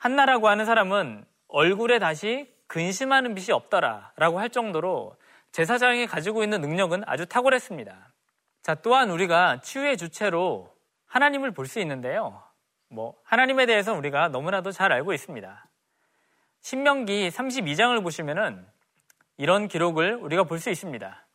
한나라고 0.00 0.48
하는 0.48 0.64
사람은 0.64 1.26
얼굴에 1.48 1.98
다시 1.98 2.50
근심하는 2.66 3.34
빛이 3.34 3.52
없더라 3.52 4.12
라고 4.16 4.40
할 4.40 4.48
정도로 4.48 5.14
제사장이 5.52 6.06
가지고 6.06 6.42
있는 6.42 6.62
능력은 6.62 7.02
아주 7.06 7.26
탁월했습니다. 7.26 8.12
자, 8.62 8.74
또한 8.76 9.10
우리가 9.10 9.60
치유의 9.60 9.98
주체로 9.98 10.74
하나님을 11.06 11.50
볼 11.52 11.66
수 11.66 11.80
있는데요. 11.80 12.42
뭐, 12.88 13.14
하나님에 13.24 13.66
대해서 13.66 13.92
우리가 13.92 14.28
너무나도 14.28 14.72
잘 14.72 14.90
알고 14.90 15.12
있습니다. 15.12 15.66
신명기 16.62 17.28
32장을 17.28 18.02
보시면은 18.02 18.66
이런 19.36 19.68
기록을 19.68 20.14
우리가 20.14 20.44
볼 20.44 20.58
수 20.60 20.70
있습니다. 20.70 21.26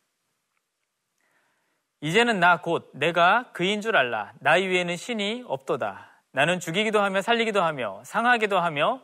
이제는 2.00 2.40
나 2.40 2.58
곧 2.62 2.90
내가 2.94 3.50
그인 3.52 3.80
줄 3.80 3.96
알라. 3.96 4.32
나 4.40 4.52
위에는 4.54 4.96
신이 4.96 5.44
없도다. 5.46 6.15
나는 6.36 6.60
죽이기도 6.60 7.00
하며 7.00 7.22
살리기도 7.22 7.62
하며 7.62 8.02
상하기도 8.04 8.58
하며 8.58 9.00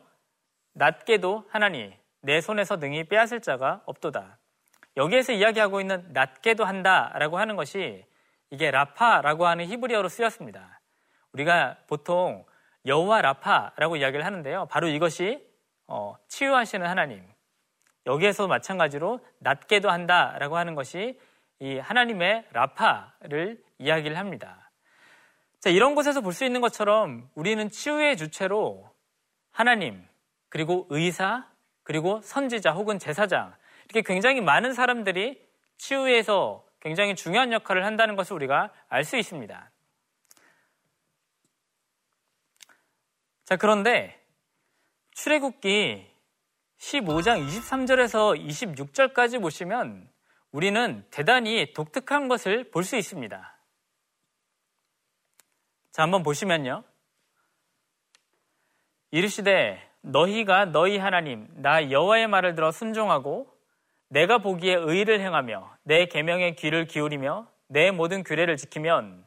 낫게도 0.75 1.47
하나니 1.49 1.91
내 2.21 2.43
손에서 2.43 2.77
능히 2.77 3.05
빼앗을 3.05 3.41
자가 3.41 3.81
없도다. 3.87 4.37
여기에서 4.99 5.33
이야기하고 5.33 5.81
있는 5.81 6.13
낫게도 6.13 6.67
한다라고 6.67 7.39
하는 7.39 7.57
것이 7.57 8.05
이게 8.51 8.71
라파라고 8.71 9.47
하는 9.47 9.65
히브리어로 9.65 10.11
쓰였습니다. 10.11 10.83
우리가 11.33 11.79
보통 11.87 12.45
여호와 12.85 13.23
라파라고 13.23 13.97
이야기를 13.97 14.27
하는데요. 14.27 14.67
바로 14.67 14.89
이것이 14.89 15.43
어, 15.87 16.15
치유하시는 16.29 16.87
하나님. 16.87 17.27
여기에서 18.05 18.47
마찬가지로 18.47 19.21
낫게도 19.39 19.91
한다라고 19.91 20.59
하는 20.59 20.75
것이 20.75 21.19
이 21.61 21.79
하나님의 21.79 22.49
라파를 22.53 23.65
이야기를 23.79 24.19
합니다. 24.19 24.62
자, 25.63 25.71
이런 25.71 25.95
곳에서 25.95 26.21
볼 26.21 26.33
수 26.33 26.45
있는 26.45 26.61
것처럼 26.61 27.31
우리는 27.37 27.71
치유의 27.71 28.17
주체로 28.17 28.93
하나님, 29.53 30.05
그리고 30.49 30.89
의사, 30.91 31.49
그리고 31.85 32.21
선지자 32.23 32.73
혹은 32.73 32.99
제사장, 32.99 33.55
이렇게 33.85 34.03
굉장히 34.03 34.41
많은 34.41 34.73
사람들이 34.73 35.41
치유에서 35.79 36.67
굉장히 36.81 37.15
중요한 37.15 37.53
역할을 37.53 37.85
한다는 37.87 38.17
것을 38.17 38.35
우리가 38.35 38.73
알 38.89 39.05
수 39.05 39.17
있습니다. 39.17 39.71
자, 43.45 43.57
그런데 43.57 44.21
출애굽기 45.13 46.11
15장 46.79 47.47
23절에서 47.47 48.37
26절까지 48.49 49.41
보시면 49.41 50.11
우리는 50.51 51.07
대단히 51.13 51.73
독특한 51.73 52.27
것을 52.27 52.69
볼 52.73 52.83
수 52.83 52.97
있습니다. 52.97 53.52
자, 55.93 56.03
한번 56.03 56.23
보시면요. 56.23 56.85
이르시되 59.11 59.79
너희가 60.01 60.65
너희 60.65 60.97
하나님 60.97 61.47
나 61.57 61.91
여호와의 61.91 62.29
말을 62.29 62.55
들어 62.55 62.73
순종하고 62.73 63.47
내가 64.09 64.39
보기에 64.39 64.75
의를 64.75 65.21
행하며 65.21 65.71
내 65.83 66.07
계명에 66.07 66.55
귀를 66.55 66.87
기울이며 66.87 67.47
내 67.69 67.91
모든 67.91 68.25
규례를 68.25 68.57
지키면 68.57 69.27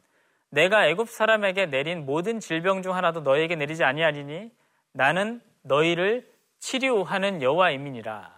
내가 0.50 0.88
애굽 0.88 1.08
사람에게 1.08 1.66
내린 1.66 2.04
모든 2.04 2.40
질병 2.40 2.82
중 2.82 2.96
하나도 2.96 3.20
너희에게 3.20 3.54
내리지 3.54 3.84
아니하리니 3.84 4.50
나는 4.92 5.40
너희를 5.62 6.28
치료하는 6.58 7.42
여호와임이니라. 7.42 8.34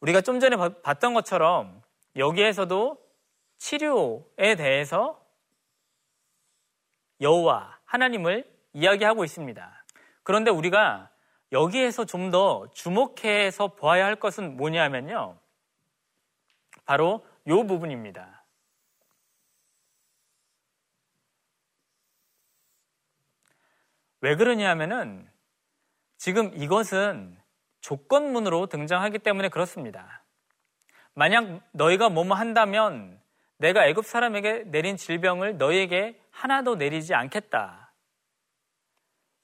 우리가 0.00 0.22
좀 0.22 0.40
전에 0.40 0.56
봤던 0.82 1.12
것처럼 1.12 1.82
여기에서도 2.16 2.98
치료에 3.58 4.54
대해서 4.56 5.17
여호와 7.20 7.78
하나님을 7.84 8.50
이야기하고 8.72 9.24
있습니다. 9.24 9.84
그런데 10.22 10.50
우리가 10.50 11.10
여기에서 11.52 12.04
좀 12.04 12.30
더 12.30 12.68
주목해서 12.72 13.74
보아야 13.74 14.04
할 14.04 14.16
것은 14.16 14.56
뭐냐면요. 14.56 15.38
바로 16.84 17.26
이 17.46 17.50
부분입니다. 17.50 18.44
왜 24.20 24.36
그러냐면은 24.36 25.30
지금 26.18 26.52
이것은 26.54 27.38
조건문으로 27.80 28.66
등장하기 28.66 29.20
때문에 29.20 29.48
그렇습니다. 29.48 30.24
만약 31.14 31.62
너희가 31.72 32.08
뭐뭐 32.10 32.34
한다면 32.34 33.17
내가 33.58 33.86
애굽 33.86 34.06
사람에게 34.06 34.64
내린 34.66 34.96
질병을 34.96 35.58
너희에게 35.58 36.20
하나도 36.30 36.76
내리지 36.76 37.14
않겠다. 37.14 37.92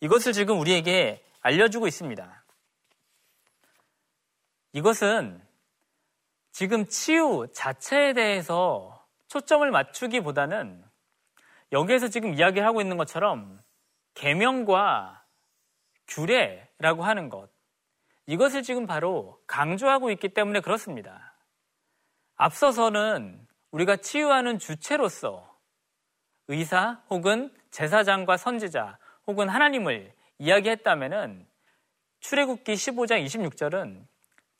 이것을 0.00 0.32
지금 0.32 0.58
우리에게 0.60 1.24
알려주고 1.40 1.86
있습니다. 1.86 2.44
이것은 4.72 5.42
지금 6.52 6.86
치유 6.86 7.48
자체에 7.52 8.12
대해서 8.12 9.04
초점을 9.28 9.68
맞추기보다는 9.70 10.84
여기에서 11.72 12.08
지금 12.08 12.34
이야기하고 12.34 12.80
있는 12.80 12.96
것처럼 12.96 13.60
계명과 14.14 15.24
규례라고 16.06 17.02
하는 17.02 17.28
것 17.28 17.50
이것을 18.26 18.62
지금 18.62 18.86
바로 18.86 19.42
강조하고 19.46 20.10
있기 20.12 20.28
때문에 20.28 20.60
그렇습니다. 20.60 21.36
앞서서는 22.36 23.43
우리가 23.74 23.96
치유하는 23.96 24.60
주체로서 24.60 25.58
의사 26.46 27.02
혹은 27.10 27.52
제사장과 27.72 28.36
선지자 28.36 28.98
혹은 29.26 29.48
하나님을 29.48 30.12
이야기했다면은 30.38 31.46
출애굽기 32.20 32.72
15장 32.72 33.24
26절은 33.24 34.06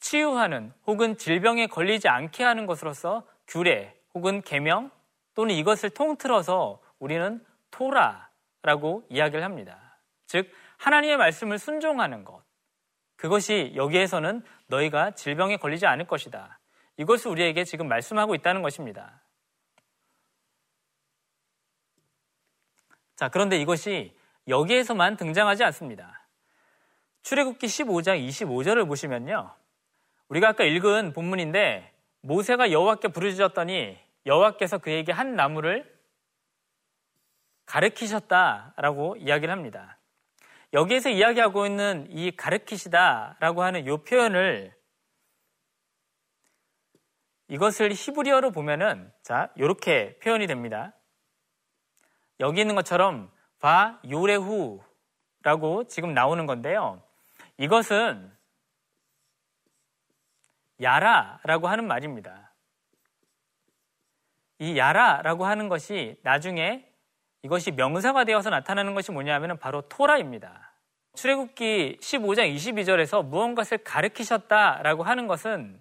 치유하는 0.00 0.72
혹은 0.86 1.16
질병에 1.16 1.68
걸리지 1.68 2.08
않게 2.08 2.42
하는 2.42 2.66
것으로서 2.66 3.24
규례 3.46 3.94
혹은 4.14 4.42
계명 4.42 4.90
또는 5.34 5.54
이것을 5.54 5.90
통틀어서 5.90 6.80
우리는 6.98 7.44
토라라고 7.70 9.04
이야기를 9.10 9.44
합니다. 9.44 10.00
즉 10.26 10.50
하나님의 10.78 11.18
말씀을 11.18 11.58
순종하는 11.58 12.24
것. 12.24 12.42
그것이 13.16 13.72
여기에서는 13.76 14.42
너희가 14.66 15.12
질병에 15.12 15.56
걸리지 15.58 15.86
않을 15.86 16.08
것이다. 16.08 16.58
이것을 16.96 17.30
우리에게 17.30 17.64
지금 17.64 17.88
말씀하고 17.88 18.34
있다는 18.34 18.62
것입니다. 18.62 19.20
자, 23.16 23.28
그런데 23.28 23.56
이것이 23.58 24.16
여기에서만 24.48 25.16
등장하지 25.16 25.64
않습니다. 25.64 26.26
출애굽기 27.22 27.66
15장 27.66 28.26
25절을 28.28 28.86
보시면요. 28.86 29.54
우리가 30.28 30.50
아까 30.50 30.64
읽은 30.64 31.12
본문인데 31.12 31.92
모세가 32.20 32.70
여호와께 32.72 33.08
부르짖었더니 33.08 33.98
여호와께서 34.26 34.78
그에게 34.78 35.12
한 35.12 35.36
나무를 35.36 35.92
가르키셨다라고 37.66 39.16
이야기를 39.16 39.52
합니다. 39.52 39.98
여기에서 40.72 41.08
이야기하고 41.08 41.66
있는 41.66 42.08
이 42.10 42.30
가르키시다라고 42.36 43.62
하는 43.62 43.86
이 43.86 43.96
표현을 44.04 44.73
이것을 47.48 47.92
히브리어로 47.92 48.50
보면은 48.52 49.12
자 49.22 49.50
이렇게 49.56 50.18
표현이 50.18 50.46
됩니다. 50.46 50.92
여기 52.40 52.60
있는 52.60 52.74
것처럼 52.74 53.30
바 53.60 54.00
요레후라고 54.10 55.84
지금 55.88 56.14
나오는 56.14 56.46
건데요. 56.46 57.02
이것은 57.58 58.32
야라라고 60.82 61.68
하는 61.68 61.86
말입니다. 61.86 62.52
이 64.58 64.76
야라라고 64.78 65.44
하는 65.44 65.68
것이 65.68 66.18
나중에 66.22 66.88
이것이 67.42 67.70
명사가 67.72 68.24
되어서 68.24 68.50
나타나는 68.50 68.94
것이 68.94 69.12
뭐냐면 69.12 69.58
바로 69.58 69.82
토라입니다. 69.82 70.72
출애굽기 71.14 71.98
15장 72.00 72.54
22절에서 72.54 73.24
무언가를 73.24 73.78
가르키셨다라고 73.84 75.04
하는 75.04 75.26
것은 75.26 75.80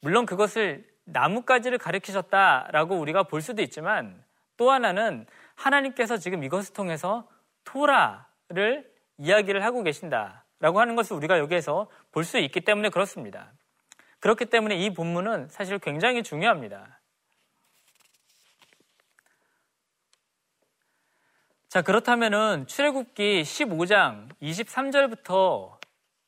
물론 0.00 0.26
그것을 0.26 0.86
나뭇가지를 1.10 1.78
가르키셨다라고 1.78 2.98
우리가 2.98 3.24
볼 3.24 3.40
수도 3.40 3.62
있지만 3.62 4.22
또 4.56 4.70
하나는 4.70 5.26
하나님께서 5.54 6.16
지금 6.18 6.44
이것을 6.44 6.74
통해서 6.74 7.28
토라를 7.64 8.90
이야기를 9.18 9.64
하고 9.64 9.82
계신다라고 9.82 10.80
하는 10.80 10.96
것을 10.96 11.16
우리가 11.16 11.38
여기에서 11.38 11.88
볼 12.12 12.24
수 12.24 12.38
있기 12.38 12.60
때문에 12.60 12.90
그렇습니다. 12.90 13.52
그렇기 14.20 14.46
때문에 14.46 14.76
이 14.76 14.92
본문은 14.92 15.48
사실 15.48 15.78
굉장히 15.78 16.22
중요합니다. 16.22 17.00
자, 21.68 21.82
그렇다면은 21.82 22.66
출애굽기 22.66 23.42
15장 23.42 24.34
23절부터 24.40 25.78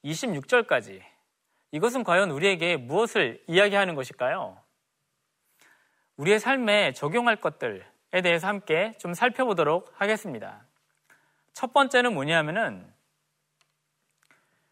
26절까지 0.04 1.02
이것은 1.72 2.04
과연 2.04 2.30
우리에게 2.30 2.76
무엇을 2.76 3.42
이야기하는 3.46 3.94
것일까요? 3.94 4.59
우리의 6.20 6.38
삶에 6.38 6.92
적용할 6.92 7.36
것들에 7.36 7.82
대해서 8.22 8.46
함께 8.46 8.92
좀 8.98 9.14
살펴보도록 9.14 9.90
하겠습니다. 9.96 10.66
첫 11.54 11.72
번째는 11.72 12.12
뭐냐면은 12.12 12.86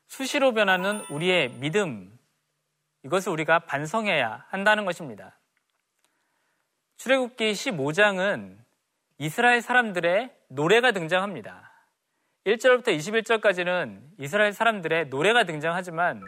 수시로 0.08 0.52
변하는 0.52 1.00
우리의 1.08 1.52
믿음 1.52 2.18
이것을 3.02 3.32
우리가 3.32 3.60
반성해야 3.60 4.44
한다는 4.48 4.84
것입니다. 4.84 5.38
출애굽기 6.98 7.52
15장은 7.52 8.58
이스라엘 9.16 9.62
사람들의 9.62 10.36
노래가 10.48 10.92
등장합니다. 10.92 11.72
1절부터 12.44 12.88
21절까지는 12.88 14.02
이스라엘 14.18 14.52
사람들의 14.52 15.06
노래가 15.08 15.44
등장하지만 15.44 16.22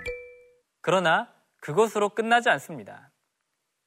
그러나 0.81 1.31
그것으로 1.61 2.09
끝나지 2.11 2.49
않습니다. 2.49 3.11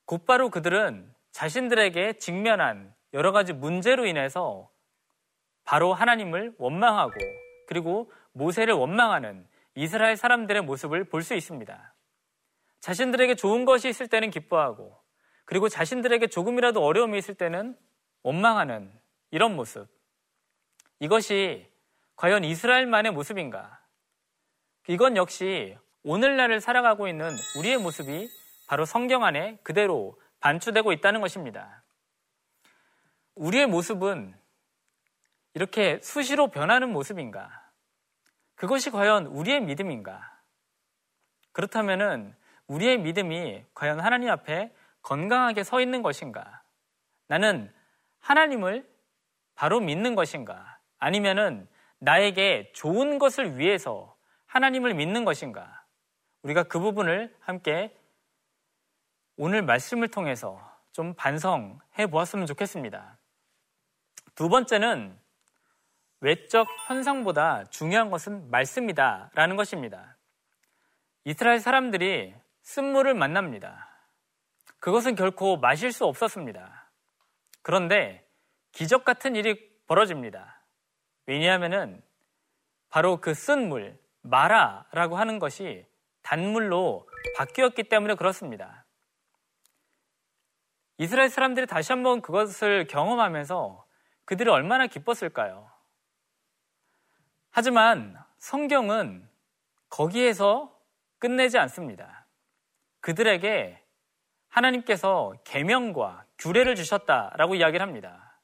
곧바로 0.05 0.49
그들은 0.51 1.12
자신들에게 1.33 2.13
직면한 2.13 2.93
여러 3.13 3.31
가지 3.31 3.53
문제로 3.53 4.05
인해서 4.05 4.69
바로 5.65 5.93
하나님을 5.93 6.55
원망하고 6.57 7.13
그리고 7.67 8.11
모세를 8.33 8.73
원망하는 8.75 9.47
이스라엘 9.75 10.15
사람들의 10.15 10.61
모습을 10.61 11.05
볼 11.05 11.23
수 11.23 11.33
있습니다. 11.33 11.95
자신들에게 12.81 13.35
좋은 13.35 13.65
것이 13.65 13.89
있을 13.89 14.07
때는 14.07 14.29
기뻐하고 14.29 15.01
그리고 15.45 15.69
자신들에게 15.69 16.27
조금이라도 16.27 16.83
어려움이 16.83 17.17
있을 17.17 17.33
때는 17.35 17.77
원망하는 18.21 18.91
이런 19.31 19.55
모습. 19.55 19.87
이것이 20.99 21.67
과연 22.15 22.43
이스라엘만의 22.43 23.11
모습인가? 23.11 23.79
이건 24.87 25.17
역시 25.17 25.77
오늘날을 26.03 26.61
살아가고 26.61 27.07
있는 27.07 27.31
우리의 27.57 27.77
모습이 27.77 28.29
바로 28.67 28.85
성경 28.85 29.23
안에 29.23 29.59
그대로 29.63 30.19
반추되고 30.43 30.91
있다는 30.91 31.21
것입니다. 31.21 31.83
우리의 33.35 33.65
모습은 33.65 34.35
이렇게 35.53 36.01
수시로 36.01 36.49
변하는 36.49 36.91
모습인가? 36.91 37.49
그것이 38.55 38.91
과연 38.91 39.27
우리의 39.27 39.61
믿음인가? 39.61 40.37
그렇다면은 41.53 42.35
우리의 42.67 42.97
믿음이 42.97 43.63
과연 43.73 44.01
하나님 44.01 44.29
앞에 44.29 44.75
건강하게 45.01 45.63
서 45.63 45.79
있는 45.79 46.01
것인가? 46.01 46.61
나는 47.27 47.73
하나님을 48.19 48.85
바로 49.55 49.79
믿는 49.79 50.13
것인가? 50.13 50.77
아니면은 50.99 51.69
나에게 51.99 52.73
좋은 52.73 53.17
것을 53.17 53.57
위해서 53.57 54.13
하나님을 54.47 54.93
믿는 54.93 55.23
것인가? 55.23 55.85
우리가 56.41 56.63
그 56.63 56.79
부분을 56.79 57.33
함께 57.39 57.97
오늘 59.35 59.63
말씀을 59.63 60.09
통해서 60.09 60.61
좀 60.91 61.15
반성해 61.15 62.07
보았으면 62.11 62.45
좋겠습니다. 62.45 63.17
두 64.35 64.47
번째는 64.49 65.19
외적 66.19 66.67
현상보다 66.87 67.65
중요한 67.65 68.11
것은 68.11 68.49
말씀이다 68.49 69.31
라는 69.33 69.55
것입니다. 69.55 70.17
이스라엘 71.25 71.59
사람들이 71.59 72.35
쓴물을 72.61 73.13
만납니다. 73.13 73.89
그것은 74.79 75.15
결코 75.15 75.57
마실 75.57 75.91
수 75.91 76.05
없었습니다. 76.05 76.91
그런데 77.61 78.27
기적 78.71 79.03
같은 79.03 79.35
일이 79.35 79.71
벌어집니다. 79.87 80.61
왜냐하면 81.25 82.01
바로 82.89 83.19
그 83.19 83.33
쓴 83.33 83.69
물, 83.69 83.97
마라라고 84.21 85.17
하는 85.17 85.39
것이 85.39 85.85
단물로 86.21 87.07
바뀌었기 87.35 87.83
때문에 87.83 88.15
그렇습니다. 88.15 88.82
이스라엘 91.03 91.27
사람들이 91.27 91.67
다시 91.67 91.91
한번 91.91 92.21
그것을 92.21 92.87
경험하면서 92.87 93.85
그들이 94.23 94.49
얼마나 94.49 94.87
기뻤을까요? 94.87 95.69
하지만 97.51 98.17
성경은 98.37 99.27
거기에서 99.89 100.73
끝내지 101.19 101.57
않습니다. 101.57 102.25
그들에게 103.01 103.83
하나님께서 104.47 105.33
계명과 105.43 106.23
규례를 106.37 106.75
주셨다라고 106.75 107.55
이야기를 107.55 107.85
합니다. 107.85 108.39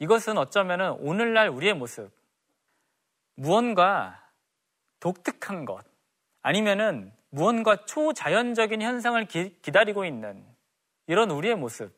이것은 0.00 0.36
어쩌면 0.36 0.98
오늘날 1.00 1.48
우리의 1.48 1.72
모습, 1.72 2.12
무언가 3.36 4.22
독특한 4.98 5.64
것, 5.64 5.82
아니면은 6.42 7.10
무언가 7.30 7.86
초자연적인 7.86 8.82
현상을 8.82 9.24
기, 9.24 9.58
기다리고 9.62 10.04
있는 10.04 10.44
이런 11.10 11.28
우리의 11.32 11.56
모습, 11.56 11.92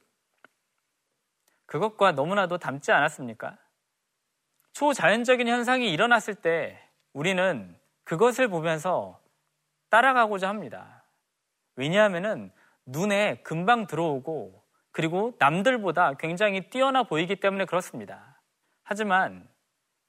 그것과 1.67 2.13
너무나도 2.13 2.57
닮지 2.57 2.93
않았습니까? 2.93 3.59
초자연적인 4.73 5.49
현상이 5.49 5.93
일어났을 5.93 6.35
때 6.35 6.83
우리는 7.13 7.79
그것을 8.05 8.49
보면서 8.49 9.21
따라가고자 9.91 10.49
합니다. 10.49 11.05
왜냐하면 11.77 12.53
눈에 12.87 13.43
금방 13.43 13.87
들어오고 13.87 14.65
그리고 14.93 15.37
남들보다 15.39 16.15
굉장히 16.15 16.71
뛰어나 16.71 17.03
보이기 17.03 17.37
때문에 17.37 17.67
그렇습니다. 17.67 18.41
하지만 18.83 19.47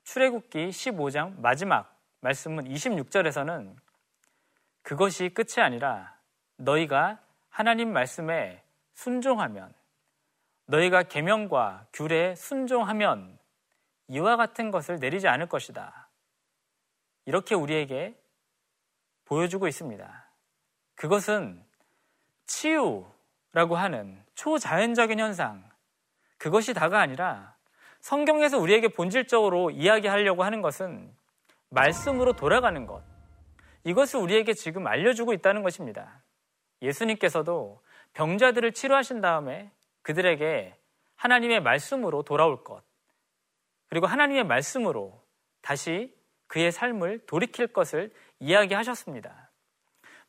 출애굽기 0.04 0.70
15장 0.70 1.42
마지막 1.42 2.00
말씀은 2.22 2.64
26절에서는 2.70 3.76
그것이 4.82 5.28
끝이 5.28 5.62
아니라 5.62 6.18
너희가 6.56 7.20
하나님 7.50 7.92
말씀에 7.92 8.63
순종하면 8.94 9.74
너희가 10.66 11.04
계명과 11.04 11.88
규례에 11.94 12.36
순종하면 12.36 13.38
이와 14.08 14.38
같은 14.38 14.72
것을 14.72 14.98
내리지 14.98 15.28
않을 15.28 15.48
것이다. 15.48 16.10
이렇게 17.26 17.56
우리에게 17.56 18.20
보여주고 19.26 19.68
있습니다. 19.68 20.30
그것은 20.96 21.64
치유라고 22.46 23.76
하는 23.76 24.24
초자연적인 24.36 25.20
현상, 25.20 25.70
그것이 26.38 26.74
다가 26.74 27.00
아니라 27.00 27.56
성경에서 28.02 28.60
우리에게 28.60 28.90
본질적으로 28.90 29.72
이야기하려고 29.72 30.44
하는 30.44 30.62
것은 30.62 31.16
말씀으로 31.70 32.34
돌아가는 32.34 32.86
것. 32.86 33.04
이것을 33.86 34.20
우리에게 34.20 34.54
지금 34.54 34.88
알려주고 34.88 35.34
있다는 35.34 35.64
것입니다. 35.64 36.22
예수님께서도 36.82 37.82
병자들을 38.14 38.74
치료하신 38.74 39.22
다음에 39.22 39.72
그들에게 40.02 40.78
하나님의 41.16 41.62
말씀으로 41.62 42.24
돌아올 42.24 42.64
것. 42.64 42.84
그리고 43.88 44.08
하나님의 44.08 44.46
말씀으로 44.46 45.24
다시 45.62 46.14
그의 46.48 46.72
삶을 46.72 47.26
돌이킬 47.26 47.68
것을 47.68 48.14
이야기하셨습니다. 48.40 49.52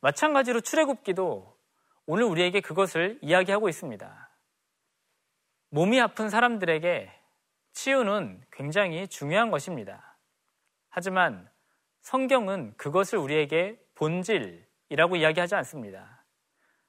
마찬가지로 0.00 0.60
출애굽기도 0.60 1.58
오늘 2.06 2.24
우리에게 2.24 2.60
그것을 2.60 3.18
이야기하고 3.22 3.68
있습니다. 3.68 4.30
몸이 5.70 6.00
아픈 6.00 6.28
사람들에게 6.28 7.10
치유는 7.72 8.44
굉장히 8.52 9.08
중요한 9.08 9.50
것입니다. 9.50 10.16
하지만 10.88 11.50
성경은 12.02 12.74
그것을 12.76 13.18
우리에게 13.18 13.80
본질이라고 13.94 15.16
이야기하지 15.16 15.54
않습니다. 15.56 16.13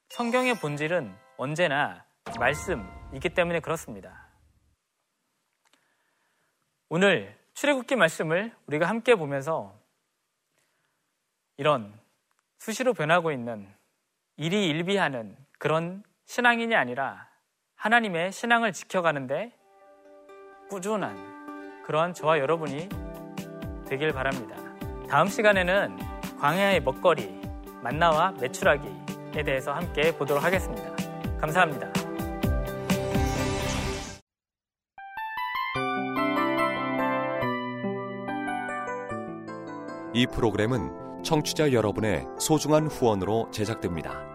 성경의 0.10 0.56
본질은 0.60 1.14
언제나 1.38 2.06
말씀이기 2.40 3.30
때문에 3.30 3.60
그렇습니다. 3.60 4.30
오늘 6.90 7.38
출애굽기 7.54 7.96
말씀을 7.96 8.56
우리가 8.68 8.88
함께 8.88 9.16
보면서 9.16 9.78
이런 11.58 11.94
수시로 12.60 12.94
변하고 12.94 13.32
있는 13.32 13.68
일이 14.38 14.68
일비하는 14.68 15.38
그런 15.60 16.04
신앙인이 16.26 16.76
아니라 16.76 17.30
하나님의 17.76 18.32
신앙을 18.32 18.74
지켜가는데 18.74 19.52
꾸준한 20.70 21.84
그러한 21.84 22.14
저와 22.14 22.40
여러분이 22.40 22.90
되길 23.88 24.12
바랍니다. 24.14 24.56
다음 25.08 25.28
시간에는 25.28 25.98
광야의 26.40 26.82
먹거리, 26.82 27.28
만나와 27.84 28.32
매출하기 28.32 29.05
에 29.36 29.44
대해서 29.44 29.74
함께 29.74 30.16
보도록 30.16 30.42
하겠습니다. 30.44 30.96
감사합니다. 31.38 31.92
이 40.14 40.26
프로그램은 40.28 41.24
청취자 41.24 41.74
여러분의 41.74 42.26
소중한 42.40 42.88
후원으로 42.88 43.50
제작됩니다. 43.52 44.35